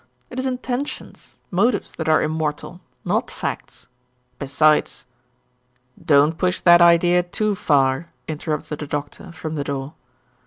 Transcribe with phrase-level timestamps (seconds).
[0.31, 3.87] It is intentions motives, that are immortal, not facts.
[4.39, 5.05] Besides"
[6.05, 9.93] "Don't push that idea too far," interrupted the Doctor from the door.